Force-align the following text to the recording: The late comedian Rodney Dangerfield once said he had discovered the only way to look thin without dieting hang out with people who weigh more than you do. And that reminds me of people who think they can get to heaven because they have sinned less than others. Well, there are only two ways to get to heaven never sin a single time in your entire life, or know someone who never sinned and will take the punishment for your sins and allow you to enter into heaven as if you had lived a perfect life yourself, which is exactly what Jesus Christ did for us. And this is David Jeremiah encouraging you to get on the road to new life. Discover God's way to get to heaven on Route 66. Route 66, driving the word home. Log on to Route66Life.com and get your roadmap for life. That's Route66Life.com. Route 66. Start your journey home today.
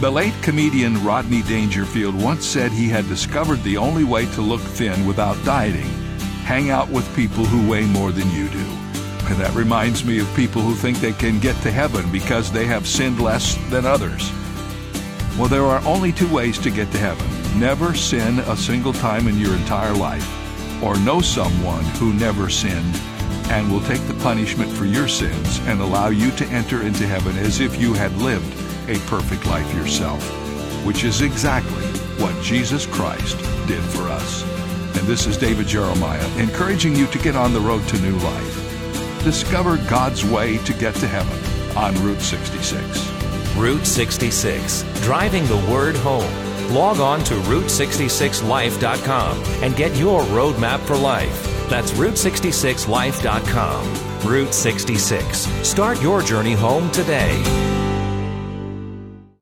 The 0.00 0.10
late 0.10 0.32
comedian 0.40 1.04
Rodney 1.04 1.42
Dangerfield 1.42 2.14
once 2.14 2.46
said 2.46 2.72
he 2.72 2.88
had 2.88 3.06
discovered 3.06 3.62
the 3.62 3.76
only 3.76 4.02
way 4.02 4.24
to 4.32 4.40
look 4.40 4.62
thin 4.62 5.04
without 5.04 5.36
dieting 5.44 5.90
hang 6.42 6.70
out 6.70 6.88
with 6.88 7.14
people 7.14 7.44
who 7.44 7.70
weigh 7.70 7.84
more 7.84 8.10
than 8.10 8.28
you 8.30 8.48
do. 8.48 8.66
And 9.28 9.36
that 9.36 9.54
reminds 9.54 10.02
me 10.02 10.18
of 10.18 10.34
people 10.34 10.62
who 10.62 10.74
think 10.74 10.98
they 11.00 11.12
can 11.12 11.38
get 11.38 11.54
to 11.62 11.70
heaven 11.70 12.10
because 12.10 12.50
they 12.50 12.64
have 12.64 12.88
sinned 12.88 13.20
less 13.20 13.56
than 13.68 13.84
others. 13.84 14.32
Well, 15.38 15.48
there 15.48 15.66
are 15.66 15.84
only 15.84 16.12
two 16.12 16.32
ways 16.32 16.58
to 16.60 16.70
get 16.70 16.90
to 16.92 16.98
heaven 16.98 17.60
never 17.60 17.94
sin 17.94 18.38
a 18.38 18.56
single 18.56 18.94
time 18.94 19.28
in 19.28 19.38
your 19.38 19.54
entire 19.54 19.94
life, 19.94 20.82
or 20.82 20.98
know 21.00 21.20
someone 21.20 21.84
who 22.00 22.14
never 22.14 22.48
sinned 22.48 22.96
and 23.50 23.70
will 23.70 23.82
take 23.82 24.04
the 24.06 24.14
punishment 24.22 24.72
for 24.72 24.86
your 24.86 25.08
sins 25.08 25.60
and 25.66 25.78
allow 25.80 26.08
you 26.08 26.30
to 26.32 26.46
enter 26.46 26.82
into 26.82 27.06
heaven 27.06 27.36
as 27.36 27.60
if 27.60 27.78
you 27.78 27.92
had 27.92 28.12
lived 28.16 28.69
a 28.88 28.98
perfect 29.06 29.46
life 29.46 29.72
yourself, 29.74 30.22
which 30.84 31.04
is 31.04 31.22
exactly 31.22 31.84
what 32.22 32.40
Jesus 32.42 32.86
Christ 32.86 33.38
did 33.66 33.82
for 33.82 34.02
us. 34.08 34.42
And 34.98 35.06
this 35.06 35.26
is 35.26 35.36
David 35.36 35.66
Jeremiah 35.66 36.26
encouraging 36.38 36.96
you 36.96 37.06
to 37.08 37.18
get 37.18 37.36
on 37.36 37.52
the 37.52 37.60
road 37.60 37.86
to 37.88 38.00
new 38.00 38.16
life. 38.18 39.24
Discover 39.24 39.76
God's 39.88 40.24
way 40.24 40.56
to 40.58 40.72
get 40.74 40.94
to 40.96 41.06
heaven 41.06 41.38
on 41.76 41.94
Route 42.04 42.20
66. 42.20 43.10
Route 43.56 43.86
66, 43.86 44.82
driving 45.02 45.46
the 45.46 45.56
word 45.70 45.96
home. 45.96 46.32
Log 46.72 47.00
on 47.00 47.22
to 47.24 47.34
Route66Life.com 47.34 49.42
and 49.62 49.76
get 49.76 49.96
your 49.96 50.22
roadmap 50.22 50.80
for 50.80 50.96
life. 50.96 51.68
That's 51.68 51.92
Route66Life.com. 51.92 54.28
Route 54.28 54.54
66. 54.54 55.38
Start 55.66 56.02
your 56.02 56.22
journey 56.22 56.52
home 56.52 56.90
today. 56.90 57.89